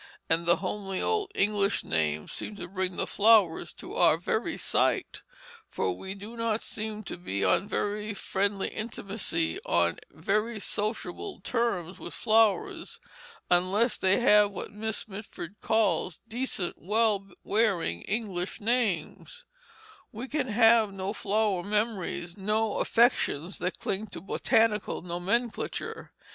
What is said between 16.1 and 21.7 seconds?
"decent, well wearing English names"; we can have no flower